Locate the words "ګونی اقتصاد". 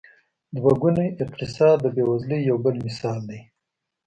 0.81-1.77